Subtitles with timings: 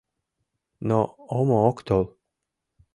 [0.87, 0.99] Но
[1.37, 2.05] омо ок тол.